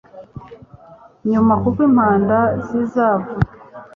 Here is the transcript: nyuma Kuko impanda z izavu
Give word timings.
nyuma 1.29 1.53
Kuko 1.61 1.79
impanda 1.89 2.37
z 2.65 2.67
izavu 2.81 3.31